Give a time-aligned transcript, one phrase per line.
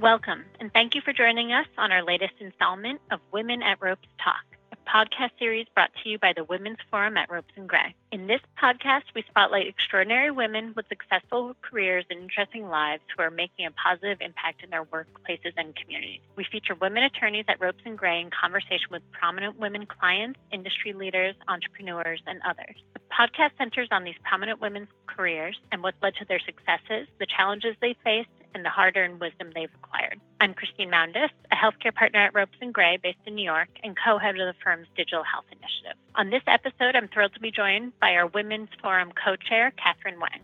[0.00, 4.06] Welcome, and thank you for joining us on our latest installment of Women at Ropes
[4.22, 7.94] Talk, a podcast series brought to you by the Women's Forum at Ropes and Gray.
[8.12, 13.30] In this podcast, we spotlight extraordinary women with successful careers and interesting lives who are
[13.30, 16.20] making a positive impact in their workplaces and communities.
[16.36, 20.92] We feature women attorneys at Ropes and Gray in conversation with prominent women clients, industry
[20.92, 22.76] leaders, entrepreneurs, and others.
[22.92, 27.26] The podcast centers on these prominent women's careers and what's led to their successes, the
[27.26, 30.18] challenges they faced, and the hard earned wisdom they've acquired.
[30.40, 33.94] I'm Christine Moundas, a healthcare partner at Ropes and Gray based in New York and
[33.94, 36.00] co head of the firm's digital health initiative.
[36.16, 40.16] On this episode, I'm thrilled to be joined by our Women's Forum co chair, Catherine
[40.18, 40.40] Wang.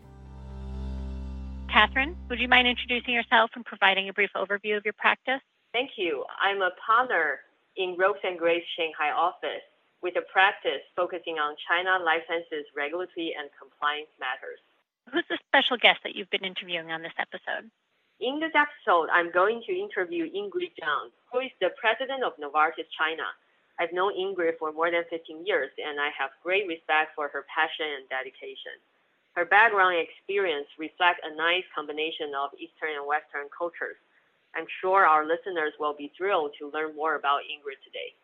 [1.73, 5.41] Catherine, would you mind introducing yourself and providing a brief overview of your practice?
[5.73, 6.23] Thank you.
[6.37, 7.41] I'm a partner
[7.75, 9.65] in Ropes and Gray's Shanghai office
[10.05, 14.61] with a practice focusing on China life sciences regulatory and compliance matters.
[15.09, 17.73] Who's the special guest that you've been interviewing on this episode?
[18.23, 22.87] In this episode, I'm going to interview Ingrid Zhang, who is the president of Novartis
[22.95, 23.27] China.
[23.75, 27.43] I've known Ingrid for more than 15 years, and I have great respect for her
[27.51, 28.79] passion and dedication.
[29.35, 33.99] Her background and experience reflect a nice combination of Eastern and Western cultures.
[34.55, 38.15] I'm sure our listeners will be thrilled to learn more about Ingrid today.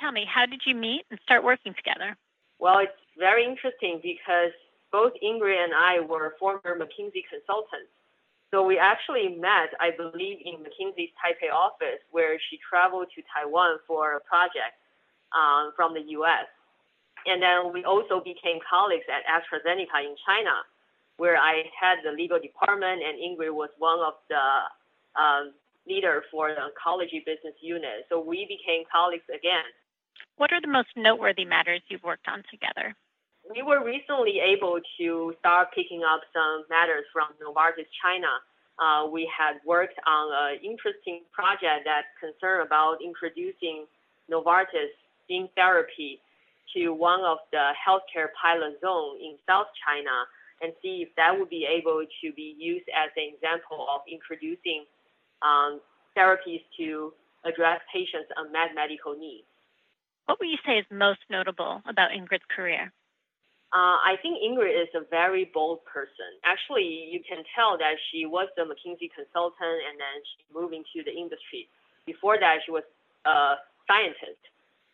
[0.00, 2.16] Tell me, how did you meet and start working together?
[2.56, 4.56] Well, it's very interesting because
[4.88, 7.92] both Ingrid and I were former McKinsey consultants
[8.54, 13.82] so we actually met, I believe, in McKinsey's Taipei office, where she traveled to Taiwan
[13.82, 14.78] for a project
[15.34, 16.46] um, from the U.S.
[17.26, 20.54] And then we also became colleagues at AstraZeneca in China,
[21.16, 24.46] where I had the legal department, and Ingrid was one of the
[25.18, 25.50] um,
[25.82, 28.06] leader for the oncology business unit.
[28.08, 29.66] So we became colleagues again.
[30.36, 32.94] What are the most noteworthy matters you've worked on together?
[33.50, 38.40] We were recently able to start picking up some matters from Novartis China.
[38.78, 43.84] Uh, we had worked on an interesting project that concerned about introducing
[44.30, 44.96] Novartis
[45.28, 46.20] gene therapy
[46.74, 50.24] to one of the healthcare pilot zone in South China
[50.62, 54.84] and see if that would be able to be used as an example of introducing
[55.42, 55.80] um,
[56.16, 57.12] therapies to
[57.44, 59.46] address patients' unmet medical needs.
[60.26, 62.90] What would you say is most notable about Ingrid's career?
[63.74, 66.38] Uh, I think Ingrid is a very bold person.
[66.44, 71.02] Actually, you can tell that she was a McKinsey consultant and then she moved into
[71.04, 71.66] the industry.
[72.06, 72.84] Before that, she was
[73.26, 73.58] a
[73.90, 74.38] scientist.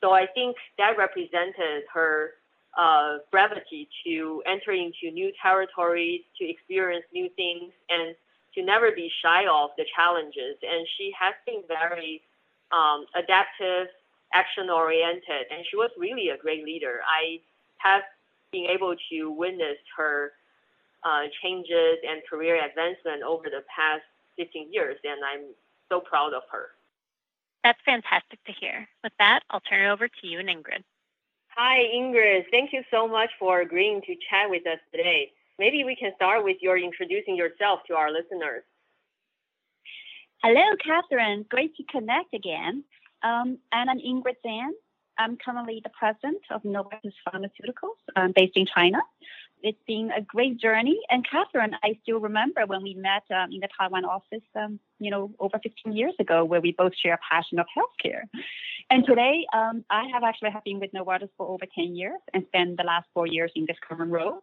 [0.00, 2.40] So I think that represented her
[2.72, 8.16] uh, brevity to enter into new territories, to experience new things, and
[8.54, 10.56] to never be shy of the challenges.
[10.62, 12.22] And she has been very
[12.72, 13.92] um, adaptive,
[14.32, 17.00] action oriented, and she was really a great leader.
[17.04, 17.44] I
[17.78, 18.02] have
[18.52, 20.32] being able to witness her
[21.04, 24.02] uh, changes and career advancement over the past
[24.36, 25.46] 15 years, and I'm
[25.88, 26.68] so proud of her.
[27.64, 28.88] That's fantastic to hear.
[29.02, 30.82] With that, I'll turn it over to you and Ingrid.
[31.56, 32.44] Hi, Ingrid.
[32.50, 35.32] Thank you so much for agreeing to chat with us today.
[35.58, 38.62] Maybe we can start with your introducing yourself to our listeners.
[40.42, 41.44] Hello, Catherine.
[41.50, 42.82] Great to connect again.
[43.22, 44.70] Um, and I'm Ingrid Zhang.
[45.20, 48.98] I'm currently the president of Novartis Pharmaceuticals um, based in China.
[49.62, 50.98] It's been a great journey.
[51.10, 55.10] And Catherine, I still remember when we met um, in the Taiwan office, um, you
[55.10, 58.22] know, over 15 years ago, where we both share a passion of healthcare.
[58.88, 62.78] And today, um, I have actually been with Novartis for over 10 years and spent
[62.78, 64.38] the last four years in this current role.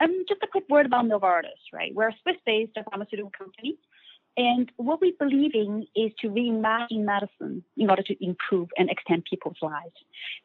[0.00, 1.94] Um, just a quick word about Novartis, right?
[1.94, 3.76] We're a Swiss-based pharmaceutical company
[4.36, 9.24] and what we believe in is to reimagine medicine in order to improve and extend
[9.24, 9.94] people's lives.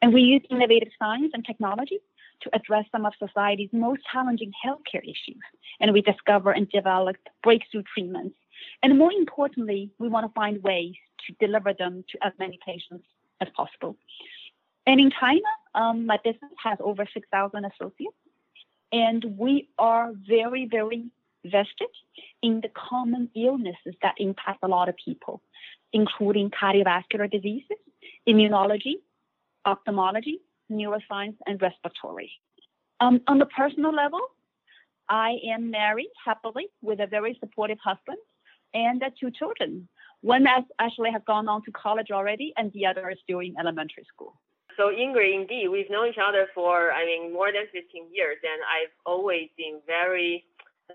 [0.00, 1.98] And we use innovative science and technology
[2.42, 5.42] to address some of society's most challenging healthcare issues.
[5.80, 8.36] And we discover and develop breakthrough treatments.
[8.82, 10.94] And more importantly, we want to find ways
[11.26, 13.04] to deliver them to as many patients
[13.40, 13.96] as possible.
[14.86, 15.40] And in China,
[15.74, 18.16] um, my business has over 6,000 associates.
[18.92, 21.10] And we are very, very
[21.44, 21.88] vested
[22.42, 25.42] in the common illnesses that impact a lot of people,
[25.92, 27.78] including cardiovascular diseases,
[28.28, 28.94] immunology,
[29.64, 30.40] ophthalmology,
[30.70, 32.30] neuroscience, and respiratory.
[33.00, 34.20] Um, on the personal level,
[35.08, 38.18] I am married happily with a very supportive husband
[38.74, 39.88] and two children.
[40.20, 43.54] One has actually has gone on to college already, and the other is still in
[43.58, 44.34] elementary school.
[44.76, 48.60] So Ingrid, indeed, we've known each other for I mean more than 15 years, and
[48.62, 50.44] I've always been very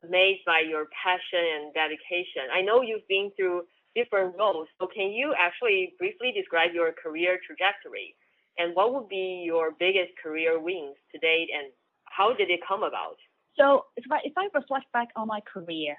[0.04, 2.50] amazed by your passion and dedication.
[2.54, 3.64] I know you've been through
[3.96, 8.16] different roles, so can you actually briefly describe your career trajectory?
[8.58, 11.72] And what would be your biggest career wins to date, and
[12.06, 13.18] how did it come about?
[13.58, 15.96] So if I, if I reflect back on my career,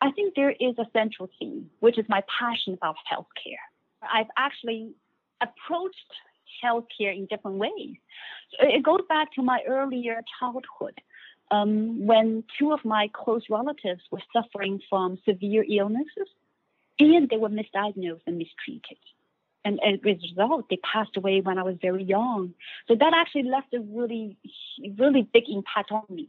[0.00, 3.64] I think there is a central theme, which is my passion about healthcare.
[4.02, 4.92] I've actually
[5.42, 5.96] approached
[6.64, 7.96] healthcare in different ways.
[8.60, 10.94] It goes back to my earlier childhood
[11.50, 16.28] um, when two of my close relatives were suffering from severe illnesses
[16.98, 18.98] and they were misdiagnosed and mistreated.
[19.64, 22.54] And as a result, they passed away when I was very young.
[22.86, 24.36] So that actually left a really,
[24.96, 26.28] really big impact on me.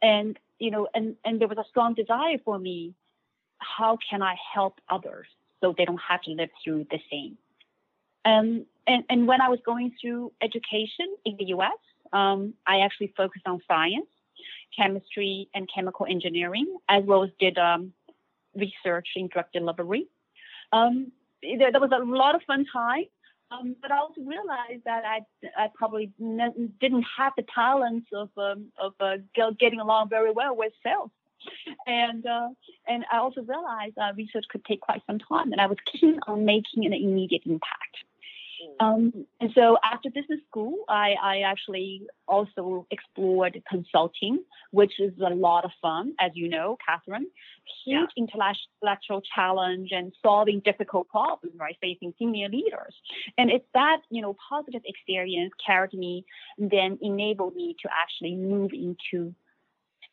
[0.00, 2.94] And, you know, and, and there was a strong desire for me.
[3.58, 5.26] How can I help others
[5.60, 7.36] so they don't have to live through the same?
[8.24, 11.78] Um, and, and when I was going through education in the US,
[12.12, 14.06] um, I actually focused on science,
[14.76, 17.92] chemistry, and chemical engineering, as well as did um,
[18.54, 20.06] research in drug delivery.
[20.72, 23.04] Um, there, there, was a lot of fun time,
[23.50, 25.20] um, but I also realized that I,
[25.56, 29.16] I probably didn't have the talents of, um, of uh,
[29.58, 31.10] getting along very well with sales.
[31.88, 32.50] And uh,
[32.86, 36.20] and I also realized uh, research could take quite some time, and I was keen
[36.28, 37.96] on making an immediate impact.
[38.80, 45.34] Um, and so after business school, I, I actually also explored consulting, which is a
[45.34, 47.26] lot of fun, as you know, Catherine.
[47.84, 48.26] Huge yeah.
[48.80, 52.94] intellectual challenge and solving difficult problems, right, facing senior leaders.
[53.38, 56.24] And it's that, you know, positive experience carried me
[56.58, 59.34] and then enabled me to actually move into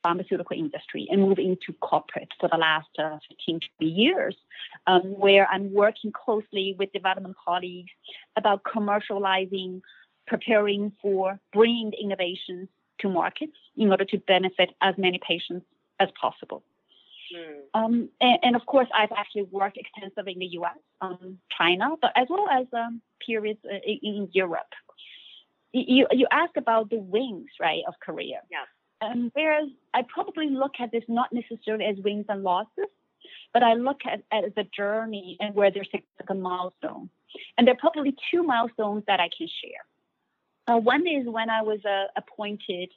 [0.04, 4.36] pharmaceutical industry and move into corporate for the last uh, 15 years,
[4.88, 7.92] um, where I'm working closely with development colleagues
[8.36, 9.82] about commercializing,
[10.28, 12.70] preparing for bringing innovations
[13.00, 15.66] to markets in order to benefit as many patients
[16.00, 16.64] as possible.
[17.36, 17.56] Mm.
[17.74, 22.12] Um, and, and, of course, I've actually worked extensively in the U.S., um, China, but
[22.16, 24.74] as well as um, periods uh, in, in Europe.
[25.72, 28.40] You you ask about the wings, right, of career.
[28.50, 28.66] Yeah.
[29.02, 32.90] Um, whereas I probably look at this not necessarily as wins and losses,
[33.54, 35.90] but I look at, at the journey and where there's
[36.28, 37.10] a milestone.
[37.58, 39.86] And there are probably two milestones that I can share.
[40.68, 42.92] Uh, one is when I was uh, appointed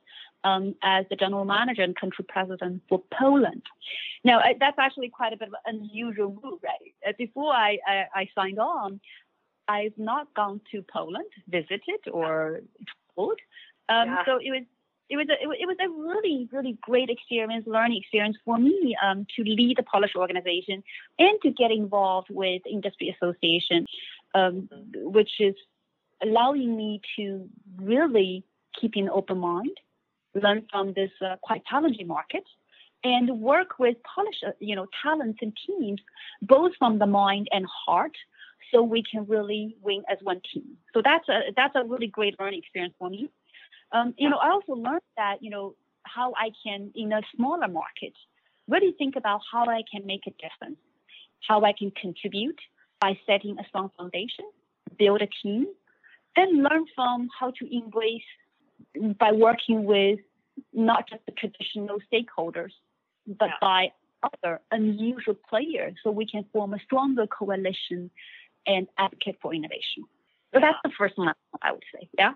[0.44, 3.62] um, as the general manager and country president for Poland.
[4.25, 6.94] Now, I, that's actually quite a bit of an unusual move, right?
[7.06, 9.00] Uh, before I, I, I, signed on,
[9.69, 12.60] I've not gone to Poland, visited, or
[13.16, 13.38] traveled.
[13.88, 14.25] Um, yeah.
[14.26, 14.64] So it was
[15.12, 19.26] it was a, it was a really really great experience, learning experience for me um,
[19.36, 20.82] to lead the Polish organization
[21.18, 23.84] and to get involved with industry association,
[24.34, 25.54] um, which is
[26.22, 28.42] allowing me to really
[28.80, 29.76] keep an open mind,
[30.34, 32.44] learn from this uh, quite challenging market,
[33.04, 36.00] and work with Polish uh, you know talents and teams,
[36.40, 38.16] both from the mind and heart
[38.72, 40.78] so we can really win as one team.
[40.94, 43.28] So that's a that's a really great learning experience for me.
[43.92, 45.74] Um, you know, I also learned that, you know,
[46.04, 48.14] how I can, in a smaller market,
[48.68, 50.78] really think about how I can make a difference,
[51.46, 52.58] how I can contribute
[53.00, 54.46] by setting a strong foundation,
[54.98, 55.66] build a team,
[56.36, 58.22] then learn from how to embrace
[59.18, 60.20] by working with
[60.72, 62.72] not just the traditional stakeholders,
[63.26, 63.54] but yeah.
[63.60, 63.92] by
[64.22, 68.10] other unusual players so we can form a stronger coalition
[68.66, 70.04] and advocate for innovation.
[70.52, 71.32] So that's the first one
[71.62, 72.08] I would say.
[72.19, 72.32] Yeah.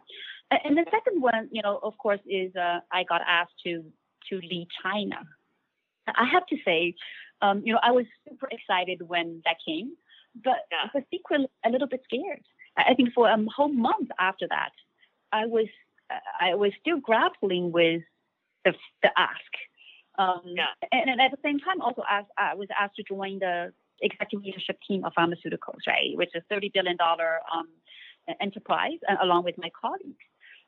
[0.50, 3.84] And the second one, you know, of course, is uh, I got asked to
[4.30, 5.20] to lead China.
[6.06, 6.94] I have to say,
[7.42, 9.92] um, you know, I was super excited when that came,
[10.44, 10.88] but yeah.
[10.92, 12.42] but secretly a little bit scared.
[12.76, 14.70] I think for a whole month after that,
[15.32, 15.66] I was
[16.40, 18.02] I was still grappling with
[18.64, 19.52] the the ask.
[20.18, 20.72] Um, yeah.
[20.92, 24.46] and, and, at the same time, also asked, I was asked to join the executive
[24.46, 27.68] leadership team of pharmaceuticals, right, which is thirty billion dollar um,
[28.40, 30.24] enterprise, along with my colleagues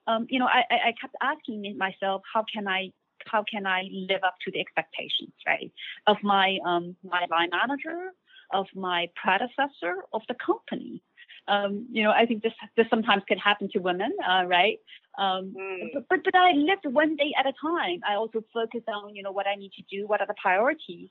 [0.09, 2.91] um, you know, I, I kept asking myself, how can I
[3.27, 5.71] how can I live up to the expectations, right,
[6.07, 8.13] of my um, my line manager,
[8.53, 11.03] of my predecessor, of the company.
[11.47, 14.79] Um, you know, I think this this sometimes can happen to women, uh, right?
[15.19, 15.89] Um, mm.
[15.93, 18.01] but, but but I lived one day at a time.
[18.09, 21.11] I also focused on you know what I need to do, what are the priorities,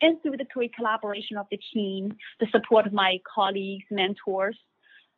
[0.00, 4.56] and through the great collaboration of the team, the support of my colleagues, mentors,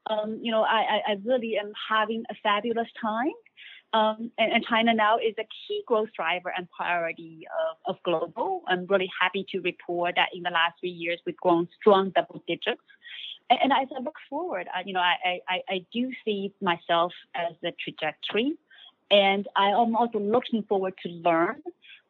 [0.06, 3.32] um, you know, I, I, really am having a fabulous time.
[3.92, 7.46] Um, and, and, China now is a key growth driver and priority
[7.86, 8.62] of, of global.
[8.66, 12.42] I'm really happy to report that in the last three years we've grown strong double
[12.48, 12.80] digits.
[13.50, 17.12] And, and as I look forward, I, you know, I, I, I do see myself
[17.34, 18.54] as the trajectory,
[19.10, 21.62] and I am also looking forward to learn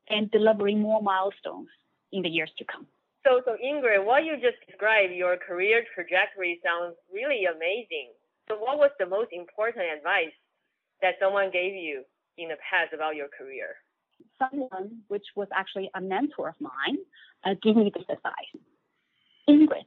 [0.08, 1.68] and delivering more milestones
[2.12, 2.86] in the years to come.
[3.24, 8.10] So, so Ingrid, what you just described, your career trajectory sounds really amazing.
[8.48, 10.34] So, what was the most important advice
[11.00, 12.02] that someone gave you
[12.36, 13.78] in the past about your career?
[14.38, 16.98] someone, which was actually a mentor of mine,
[17.44, 18.52] uh, give me this advice.
[19.48, 19.84] Ingrid,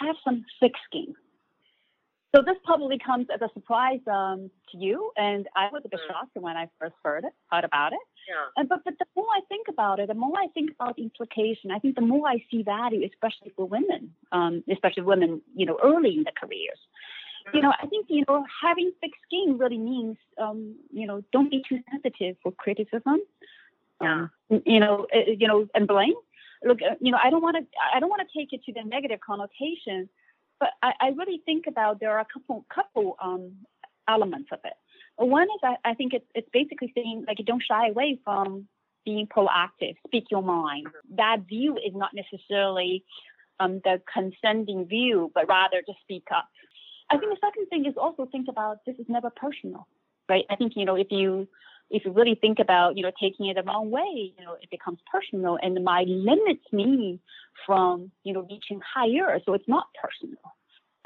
[0.00, 1.14] have some thick skin.
[2.34, 6.00] So this probably comes as a surprise um, to you, and I was a bit
[6.00, 6.12] mm.
[6.12, 8.00] shocked when I first heard it, heard about it.
[8.28, 8.46] Yeah.
[8.56, 11.70] And, but but the more I think about it, the more I think about implication.
[11.70, 15.78] I think the more I see value, especially for women, um, especially women, you know,
[15.82, 16.78] early in their careers.
[17.52, 21.50] You know, I think you know having thick skin really means um, you know don't
[21.50, 23.20] be too sensitive for criticism.
[24.00, 24.26] Yeah.
[24.50, 26.14] Um, you know, uh, you know, and blame.
[26.64, 27.64] Look, uh, you know, I don't want to.
[27.94, 30.08] I don't want to take it to the negative connotation
[30.64, 33.52] but I, I really think about there are a couple couple um,
[34.08, 34.72] elements of it.
[35.16, 38.66] One is I, I think it's it's basically saying like don't shy away from
[39.04, 40.86] being proactive, speak your mind.
[41.16, 43.04] That view is not necessarily
[43.60, 46.48] um, the consenting view, but rather to speak up.
[47.10, 49.86] I think the second thing is also think about this is never personal,
[50.30, 50.46] right?
[50.48, 51.46] I think you know if you
[51.94, 54.68] if you really think about you know taking it the wrong way, you know it
[54.70, 57.20] becomes personal and my limits me
[57.64, 59.40] from you know reaching higher.
[59.46, 60.42] So it's not personal.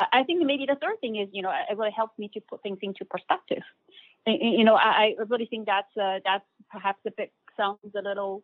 [0.00, 2.62] I think maybe the third thing is you know it really helps me to put
[2.62, 3.62] things into perspective.
[4.26, 8.42] You know I, I really think that's uh, that's perhaps a bit sounds a little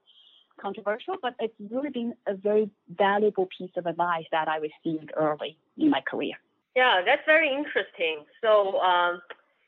[0.60, 5.56] controversial, but it's really been a very valuable piece of advice that I received early
[5.78, 6.34] in my career.
[6.76, 8.24] Yeah, that's very interesting.
[8.42, 8.78] So.
[8.80, 9.22] Um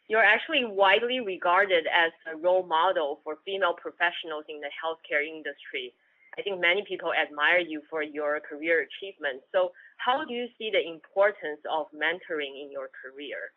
[0.09, 5.93] you're actually widely regarded as a role model for female professionals in the healthcare industry.
[6.39, 9.45] I think many people admire you for your career achievements.
[9.53, 13.53] So, how do you see the importance of mentoring in your career?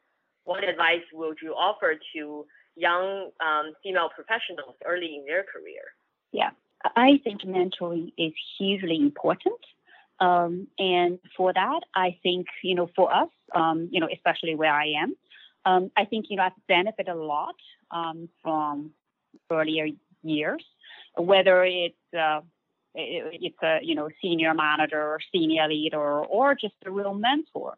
[0.46, 5.84] What advice would you offer to young um, female professionals early in their career?
[6.32, 6.52] Yeah,
[6.96, 9.60] I think mentoring is hugely important.
[10.22, 14.74] Um, and for that, I think, you know, for us, um, you know, especially where
[14.74, 15.16] I am,
[15.66, 17.56] um, I think you know I've benefited a lot
[17.92, 18.92] um, from
[19.52, 19.88] earlier
[20.24, 20.64] years,
[21.18, 22.42] whether it's uh,
[22.96, 27.76] it's a you know senior manager or senior leader or just a real mentor.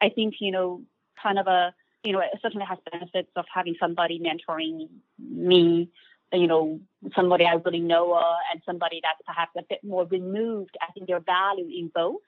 [0.00, 0.82] I think you know
[1.22, 1.74] kind of a
[2.04, 5.88] you know it certainly has benefits of having somebody mentoring me
[6.32, 6.80] you know
[7.14, 10.76] somebody I really know uh, and somebody that's perhaps a bit more removed.
[10.80, 12.20] I think there's value in both.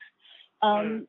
[0.63, 1.07] Um, mm.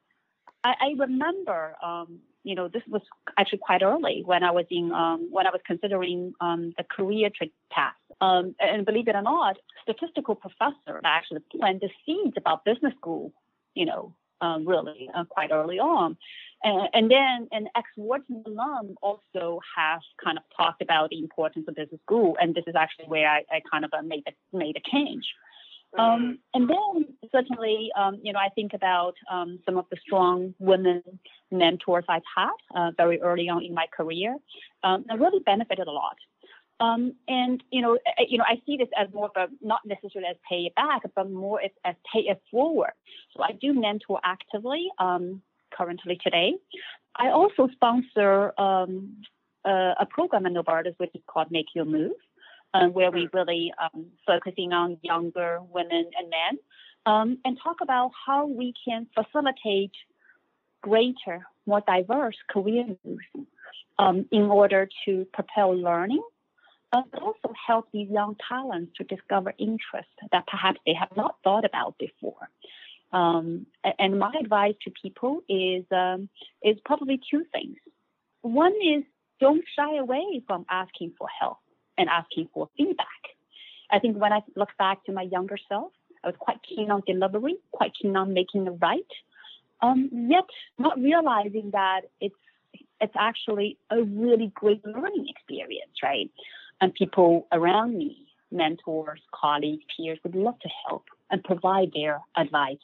[0.64, 3.02] I, I, remember um, you know, this was
[3.40, 7.30] actually quite early when I was in um, when I was considering um, the career
[7.72, 7.94] path.
[8.22, 13.34] Um, and believe it or not, statistical professor actually planted the seeds about business school.
[13.74, 16.18] You know, um, really uh, quite early on.
[16.64, 21.76] And, and then an ex-Wharton alum also has kind of talked about the importance of
[21.76, 24.78] business school, and this is actually where I, I kind of uh, made a, made
[24.78, 25.26] a change.
[25.98, 30.54] Um, and then certainly, um, you know, I think about um, some of the strong
[30.60, 31.02] women
[31.52, 34.38] mentors I've had uh, very early on in my career.
[34.84, 36.18] Um, that really benefited a lot.
[36.80, 39.82] Um, and you know, I, you know, I see this as more of a not
[39.86, 42.92] necessarily as pay it back, but more as, as pay it forward.
[43.36, 45.42] So I do mentor actively um,
[45.74, 46.56] currently today.
[47.16, 48.88] I also sponsor a,
[49.66, 52.12] a program at Novartis which is called Make Your Move
[52.76, 56.60] uh, where we really um, focusing on younger women and men,
[57.06, 59.92] um, and talk about how we can facilitate
[60.90, 63.48] greater, more diverse career moves
[63.98, 66.24] um, in order to propel learning,
[66.92, 71.66] but also help these young talents to discover interests that perhaps they have not thought
[71.66, 72.46] about before.
[73.12, 73.66] Um,
[73.98, 76.30] and my advice to people is um,
[76.62, 77.78] is probably two things.
[78.42, 79.04] One is
[79.40, 81.58] don't shy away from asking for help
[81.98, 83.22] and asking for feedback.
[83.92, 85.92] I think when I look back to my younger self,
[86.24, 89.12] I was quite keen on delivery, quite keen on making it right,
[89.82, 90.46] um, yet
[90.78, 92.36] not realizing that it's
[93.02, 96.32] it's actually a really great learning experience, right?
[96.82, 102.78] And people around me, mentors, colleagues, peers, would love to help and provide their advice.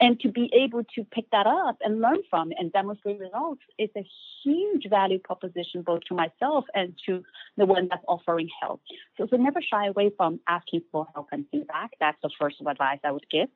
[0.00, 3.88] And to be able to pick that up and learn from and demonstrate results is
[3.96, 4.06] a
[4.44, 7.22] huge value proposition both to myself and to
[7.56, 8.82] the one that's offering help.
[9.16, 11.92] So, so never shy away from asking for help and feedback.
[12.00, 13.48] That's the first advice I would give.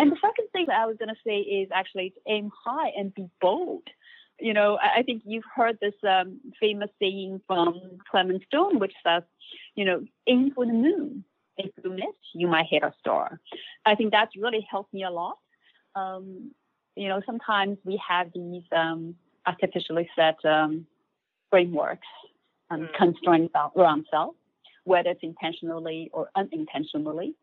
[0.00, 2.90] And the second thing that I was going to say is actually to aim high
[2.96, 3.82] and be bold.
[4.40, 9.22] You know, I think you've heard this um, famous saying from Clement Stone, which says,
[9.74, 11.24] you know, aim for the moon
[11.58, 13.38] if you miss, you might hit a star.
[13.84, 15.36] I think that's really helped me a lot.
[15.94, 16.52] Um,
[16.96, 19.14] you know, sometimes we have these um,
[19.46, 20.86] artificially set um,
[21.50, 22.06] frameworks
[22.70, 22.94] and mm.
[22.94, 24.34] constraints around self,
[24.84, 27.34] whether it's intentionally or unintentionally.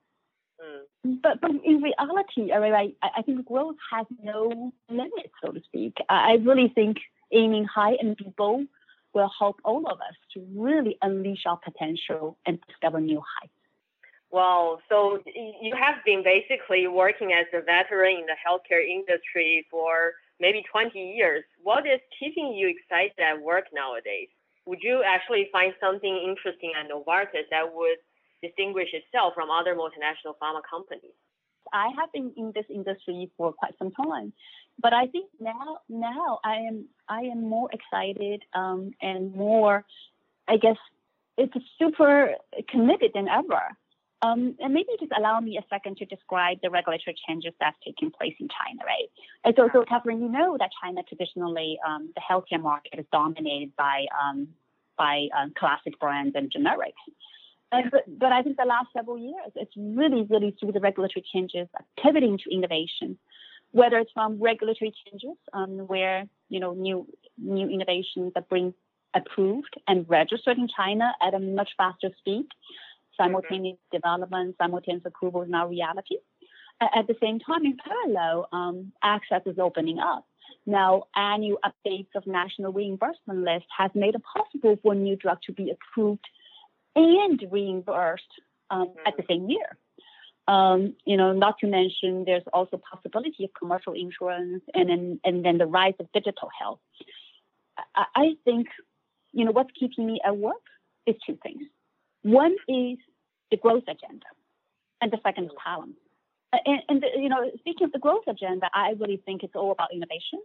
[1.24, 5.62] But, but in reality, I, mean, I, I think growth has no limit, so to
[5.64, 5.98] speak.
[6.10, 6.98] I, really think
[7.32, 8.68] aiming high and be bold
[9.14, 13.54] will help all of us to really unleash our potential and discover new heights.
[14.32, 20.14] Well, so you have been basically working as a veteran in the healthcare industry for
[20.40, 21.44] maybe 20 years.
[21.64, 24.28] What is keeping you excited at work nowadays?
[24.66, 27.98] Would you actually find something interesting at Novartis that would
[28.42, 31.16] distinguish itself from other multinational pharma companies?
[31.74, 34.34] I have been in this industry for quite some time,
[34.82, 39.86] but I think now now I am I am more excited um, and more,
[40.48, 40.78] I guess,
[41.38, 42.32] it's super
[42.70, 43.78] committed than ever.
[44.24, 48.10] Um, and maybe just allow me a second to describe the regulatory changes that's taking
[48.10, 49.10] place in China, right?
[49.46, 53.76] And so, so Catherine, you know that China traditionally, um, the healthcare market is dominated
[53.78, 54.48] by um,
[54.98, 56.98] by um, classic brands and generics.
[57.72, 61.26] And, but, but I think the last several years, it's really, really through the regulatory
[61.34, 61.68] changes,
[62.02, 63.18] pivoting to innovation,
[63.72, 67.06] whether it's from regulatory changes, um, where you know new
[67.38, 68.74] new innovations that bring
[69.14, 72.46] approved and registered in China at a much faster speed,
[73.18, 73.98] simultaneous mm-hmm.
[73.98, 76.16] development, simultaneous approval is now reality.
[76.80, 80.26] At the same time, in parallel, um, access is opening up.
[80.68, 85.54] Now, annual updates of national reimbursement list has made it possible for new drug to
[85.54, 86.26] be approved
[86.98, 88.24] and reimbursed
[88.70, 89.08] um, mm-hmm.
[89.08, 89.78] at the same year.
[90.48, 95.44] Um, you know, not to mention there's also possibility of commercial insurance and then and
[95.44, 96.80] then the rise of digital health.
[97.96, 98.68] I, I think,
[99.34, 100.66] you know, what's keeping me at work
[101.06, 101.64] is two things.
[102.24, 102.98] One is
[103.52, 104.26] the growth agenda,
[105.02, 105.96] and the second is talent.
[106.54, 109.72] And, and the, you know, speaking of the growth agenda, I really think it's all
[109.72, 110.40] about innovation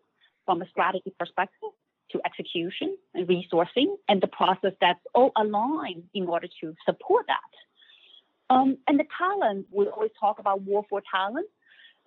[0.44, 1.70] from a strategy perspective
[2.10, 8.54] to execution and resourcing and the process that's all aligned in order to support that.
[8.54, 11.46] Um, and the talent, we always talk about war for talent,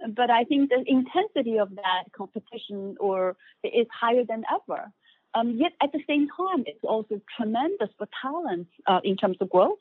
[0.09, 4.91] but I think the intensity of that competition or is higher than ever.
[5.33, 9.49] Um, yet at the same time, it's also tremendous for talent uh, in terms of
[9.49, 9.79] growth,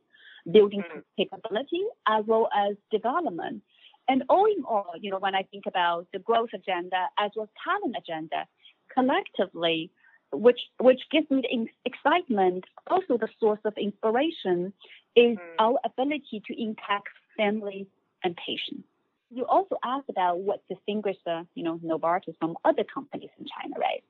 [0.51, 1.01] building mm-hmm.
[1.17, 3.63] capability, as well as development.
[4.09, 7.45] And all in all, you know, when I think about the growth agenda as well
[7.45, 8.47] as talent agenda,
[8.93, 9.91] collectively,
[10.37, 14.73] which which gives me the excitement, also the source of inspiration,
[15.17, 15.55] is mm.
[15.59, 17.87] our ability to impact families
[18.23, 18.89] and patients.
[19.31, 23.75] You also asked about what distinguishes, uh, you know, Novartis from other companies in China,
[23.79, 24.05] right?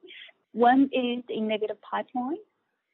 [0.53, 2.37] One is the innovative pipeline,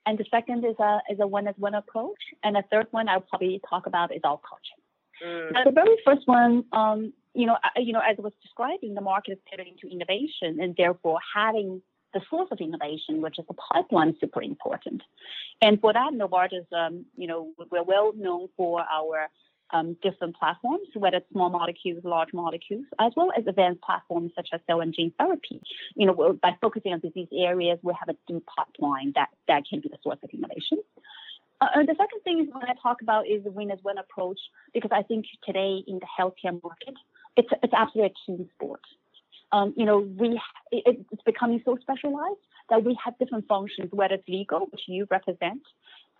[0.06, 3.08] and the second is a is a one as one approach, and the third one
[3.08, 4.80] I'll probably talk about is our culture.
[5.24, 5.52] Mm.
[5.52, 9.00] Now, the very first one, um, you know, you know, as I was describing, the
[9.00, 13.54] market is pivoting to innovation, and therefore having the source of innovation, which is the
[13.54, 15.02] pipeline, super important.
[15.62, 19.28] And for that, Novartis, um, you know, we're well known for our
[19.72, 24.48] um, different platforms, whether it's small molecules, large molecules, as well as advanced platforms such
[24.52, 25.60] as cell and gene therapy.
[25.94, 29.80] You know, by focusing on disease areas, we have a deep pipeline that, that can
[29.80, 30.78] be the source of innovation.
[31.60, 34.40] Uh, the second thing is when I talk about is the win as one approach,
[34.72, 36.94] because I think today in the healthcare market,
[37.36, 38.80] it's, it's absolutely a team sport
[39.52, 44.14] um, you know, we it, it's becoming so specialized that we have different functions, whether
[44.14, 45.62] it's legal, which you represent,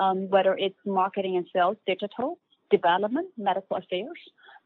[0.00, 2.38] um, whether it's marketing and sales, digital,
[2.70, 4.18] development, medical affairs,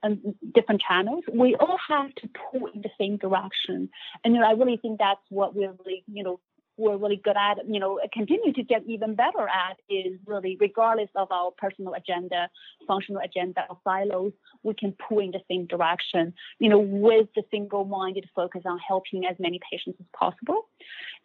[0.03, 1.25] and different channels.
[1.33, 3.91] We all have to pull in the same direction,
[4.25, 6.41] and you know, I really think that's what we're really, you know,
[6.77, 11.11] we're really good at, you know, continue to get even better at is really, regardless
[11.15, 12.49] of our personal agenda,
[12.87, 14.33] functional agenda, or silos,
[14.63, 19.25] we can pull in the same direction, you know, with the single-minded focus on helping
[19.25, 20.69] as many patients as possible.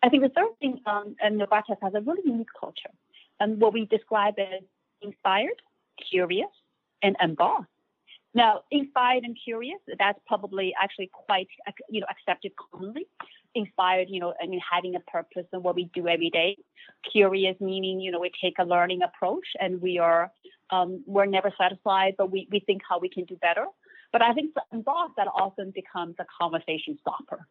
[0.03, 2.91] I think the third thing, um, and Novartis has a really unique culture,
[3.39, 4.63] and what we describe as
[5.01, 5.61] inspired,
[6.09, 6.49] curious,
[7.01, 7.67] and unbossed.
[8.33, 11.47] Now, inspired and curious, that's probably actually quite,
[11.89, 13.07] you know, accepted commonly
[13.55, 16.57] inspired, you know, I mean, having a purpose in what we do every day.
[17.11, 20.31] Curious meaning, you know, we take a learning approach and we are,
[20.69, 23.65] um, we're never satisfied, but we, we think how we can do better.
[24.11, 27.47] But I think boss that often becomes a conversation stopper.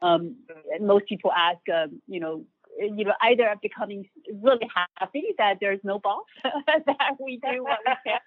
[0.00, 0.36] Um,
[0.80, 2.44] most people ask, um, you know,
[2.78, 4.08] you know, either becoming
[4.42, 4.68] really
[4.98, 8.20] happy that there's no boss that we do what we can.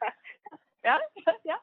[0.85, 0.97] yeah,
[1.45, 1.55] yeah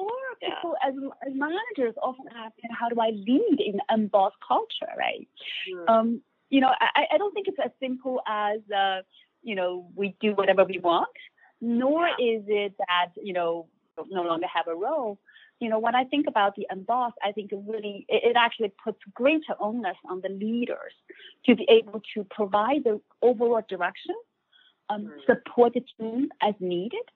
[0.00, 0.88] or people yeah.
[0.88, 0.94] as,
[1.26, 5.28] as managers often ask, you know, how do I lead in unboss culture, right?
[5.72, 5.88] Mm.
[5.92, 9.02] Um, you know, I, I don't think it's as simple as, uh,
[9.42, 11.16] you know, we do whatever we want,
[11.60, 12.36] nor yeah.
[12.36, 13.66] is it that, you know,
[14.10, 15.18] no longer have a role.
[15.60, 18.72] You know, when I think about the unboss, I think it really, it, it actually
[18.82, 20.94] puts greater onus on the leaders
[21.46, 24.14] to be able to provide the overall direction,
[24.88, 25.26] um, mm.
[25.26, 27.06] support the team as needed,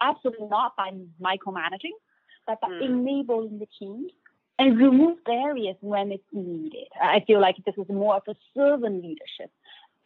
[0.00, 1.96] absolutely not by micromanaging,
[2.46, 2.84] but by mm.
[2.84, 4.12] enabling the teams
[4.58, 6.88] and remove barriers when it's needed.
[7.00, 9.50] I feel like this is more of a servant leadership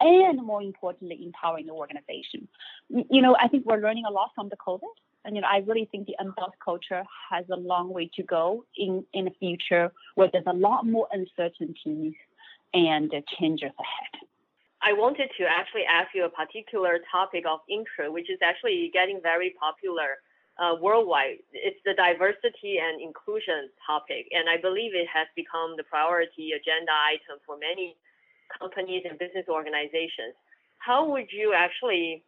[0.00, 2.48] and more importantly, empowering the organization.
[2.88, 4.80] You know, I think we're learning a lot from the COVID.
[5.24, 8.64] And, you know, I really think the unbossed culture has a long way to go
[8.76, 12.14] in, in the future where there's a lot more uncertainties
[12.74, 14.28] and changes ahead.
[14.84, 19.16] I wanted to actually ask you a particular topic of interest, which is actually getting
[19.24, 20.20] very popular
[20.60, 21.40] uh, worldwide.
[21.56, 26.92] It's the diversity and inclusion topic, and I believe it has become the priority agenda
[26.92, 27.96] item for many
[28.60, 30.36] companies and business organizations.
[30.84, 32.20] How would you actually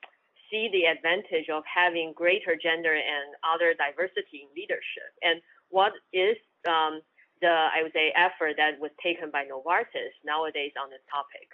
[0.48, 5.12] see the advantage of having greater gender and other diversity in leadership?
[5.20, 7.04] And what is um,
[7.44, 11.52] the, I would say, effort that was taken by Novartis nowadays on this topic?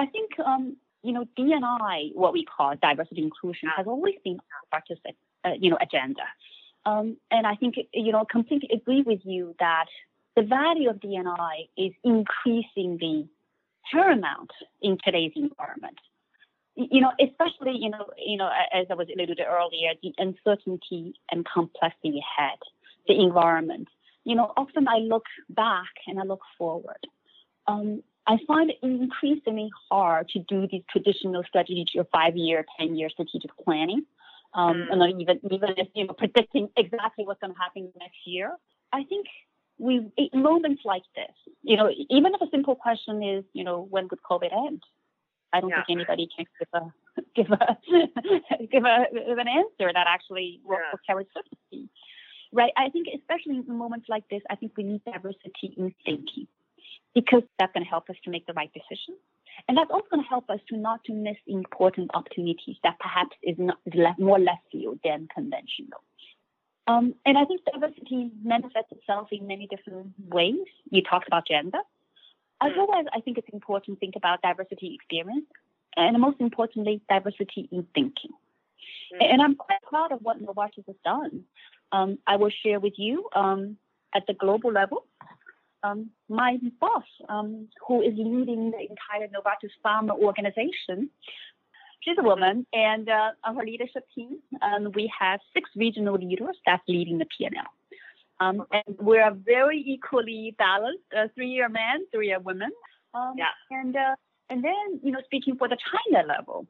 [0.00, 4.38] I think, um, you know, DNI, what we call diversity inclusion, has always been
[4.72, 4.98] Novartis,
[5.44, 6.22] uh, you know, agenda.
[6.86, 9.86] Um, and I think, you know, completely agree with you that
[10.36, 13.28] the value of DNI is increasingly
[13.92, 15.98] paramount in today's environment
[16.76, 21.46] you know, especially, you know, you know, as I was alluded earlier, the uncertainty and
[21.52, 22.58] complexity ahead,
[23.06, 23.88] the environment.
[24.24, 27.06] You know, often I look back and I look forward.
[27.66, 33.50] Um, I find it increasingly hard to do these traditional strategic or five-year, ten-year strategic
[33.64, 34.02] planning,
[34.54, 34.92] um, mm.
[34.92, 38.52] and even even if you know predicting exactly what's going to happen next year.
[38.92, 39.26] I think
[39.78, 44.08] we moments like this, you know, even if a simple question is, you know, when
[44.10, 44.82] would COVID end?
[45.52, 45.82] I don't yeah.
[45.86, 47.78] think anybody can give a give a
[48.70, 50.92] give a give an answer that actually will, yeah.
[50.92, 51.88] will carry certainty.
[52.52, 52.72] Right.
[52.76, 56.48] I think especially in moments like this, I think we need diversity in thinking
[57.14, 59.16] because that's going to help us to make the right decision.
[59.68, 63.36] And that's also going to help us to not to miss important opportunities that perhaps
[63.42, 66.02] is not is less, more left field than conventional.
[66.86, 70.66] Um, and I think diversity manifests itself in many different ways.
[70.90, 71.78] You talked about gender.
[72.62, 75.46] As well as I think it's important to think about diversity experience
[75.96, 78.32] and most importantly, diversity in thinking.
[79.12, 79.22] Mm-hmm.
[79.22, 81.44] And I'm quite proud of what Novartis has done.
[81.92, 83.76] Um, I will share with you um,
[84.14, 85.06] at the global level.
[85.82, 91.10] Um, my boss, um, who is leading the entire Novartis Pharma organization,
[92.00, 96.56] she's a woman, and uh, on her leadership team, um, we have six regional leaders
[96.66, 97.50] that's leading the P&L.
[98.40, 101.04] Um, and we're very equally balanced.
[101.16, 102.70] Uh, three are men, three are women.
[103.12, 103.52] Um, yeah.
[103.70, 104.16] And uh,
[104.48, 106.66] and then you know, speaking for the China level,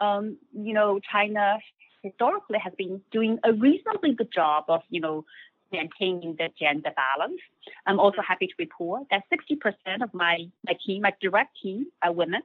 [0.00, 1.58] um, you know, China
[2.02, 5.24] historically has been doing a reasonably good job of you know
[5.72, 7.40] maintaining the gender balance.
[7.86, 12.12] I'm also happy to report that 60% of my my team, my direct team, are
[12.12, 12.42] women.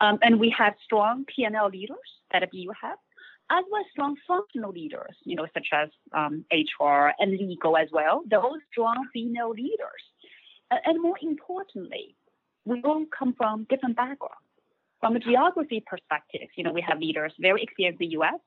[0.00, 2.98] Um, and we have strong P&L leaders that you have
[3.50, 7.88] as well as strong functional leaders, you know, such as um, HR and legal as
[7.92, 8.22] well.
[8.30, 10.02] Those strong female leaders.
[10.70, 12.16] and more importantly,
[12.64, 14.48] we all come from different backgrounds.
[15.00, 18.40] From a geography perspective, you know, we have leaders very experienced in the U.S.,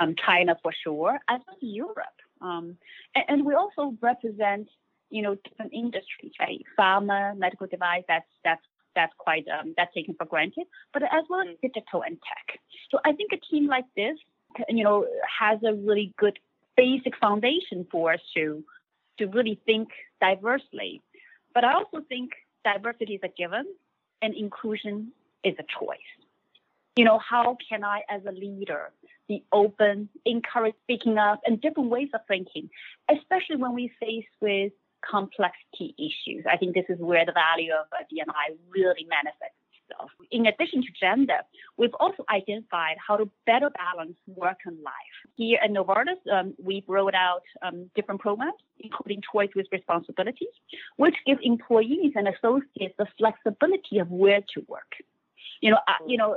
[0.00, 2.18] um, China for sure, as well as Europe.
[2.42, 2.76] Um,
[3.14, 4.68] and, and, we also represent,
[5.10, 6.60] you know, different industries, right?
[6.78, 8.62] Pharma, medical device, that's that's
[8.96, 11.60] that's quite um, that's taken for granted, but as well as mm.
[11.62, 12.58] digital and tech.
[12.90, 14.18] So I think a team like this
[14.68, 15.06] you know,
[15.40, 16.38] has a really good
[16.76, 18.64] basic foundation for us to
[19.18, 19.88] to really think
[20.20, 21.02] diversely.
[21.54, 22.30] But I also think
[22.64, 23.66] diversity is a given
[24.22, 25.12] and inclusion
[25.44, 25.98] is a choice.
[26.96, 28.92] You know, how can I as a leader
[29.28, 32.68] be open, encourage speaking up and different ways of thinking,
[33.10, 34.72] especially when we face with
[35.08, 36.44] complexity issues.
[36.50, 40.10] I think this is where the value of DNI really manifests itself.
[40.30, 41.40] In addition to gender,
[41.76, 45.16] we've also identified how to better balance work and life.
[45.36, 50.54] Here at Novartis, um, we've rolled out um, different programs, including Choice with Responsibilities,
[50.96, 54.92] which give employees and associates the flexibility of where to work.
[55.60, 56.36] You know, uh, you know,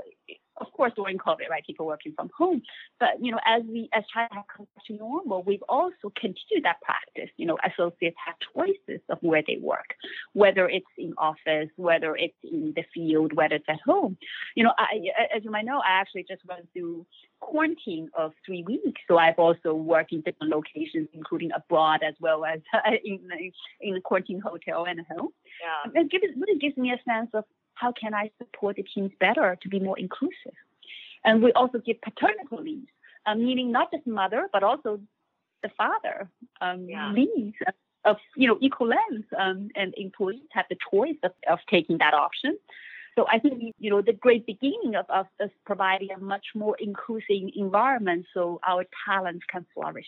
[0.57, 2.61] of course, during COVID, right, people working from home.
[2.99, 6.63] But you know, as we as China has come back to normal, we've also continued
[6.63, 7.29] that practice.
[7.37, 9.95] You know, associates have choices of where they work,
[10.33, 14.17] whether it's in office, whether it's in the field, whether it's at home.
[14.55, 17.05] You know, I, as you might know, I actually just went through
[17.41, 22.45] quarantine of three weeks, so I've also worked in different locations, including abroad as well
[22.45, 22.59] as
[23.03, 23.19] in
[23.81, 25.29] in a quarantine hotel and home.
[25.61, 26.01] Yeah.
[26.01, 27.43] It gives, really gives me a sense of
[27.75, 30.57] how can I support the teams better to be more inclusive?
[31.23, 32.87] And we also give paternal leave,
[33.25, 34.99] um, meaning not just mother, but also
[35.63, 36.29] the father
[36.61, 37.11] um, yeah.
[37.11, 37.55] leaves
[38.05, 42.13] of you know equal length, um, and employees have the choice of, of taking that
[42.13, 42.57] option.
[43.15, 47.49] So I think you know the great beginning of, us providing a much more inclusive
[47.55, 50.07] environment so our talents can flourish.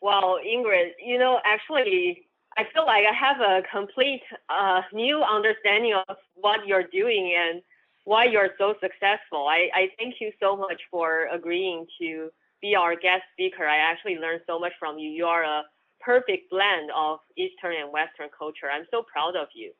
[0.00, 2.26] Well, Ingrid, you know, actually,
[2.58, 7.60] I feel like I have a complete uh, new understanding of what you're doing and
[8.04, 9.46] why you're so successful.
[9.48, 12.30] I, I thank you so much for agreeing to
[12.62, 13.66] be our guest speaker.
[13.66, 15.10] I actually learned so much from you.
[15.10, 15.64] You are a
[16.00, 18.70] perfect blend of Eastern and Western culture.
[18.72, 19.72] I'm so proud of you.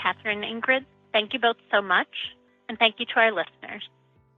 [0.00, 2.14] Catherine Ingrid, thank you both so much,
[2.68, 3.82] and thank you to our listeners.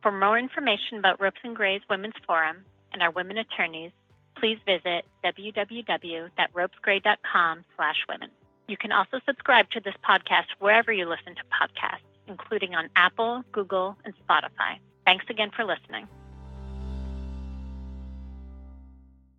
[0.03, 3.93] For more information about Ropes and Gray's Women's Forum and our women attorneys,
[4.41, 8.31] please visit www.ropesgray.com slash women.
[8.67, 13.45] You can also subscribe to this podcast wherever you listen to podcasts, including on Apple,
[13.53, 14.79] Google, and Spotify.
[15.05, 16.09] Thanks again for listening.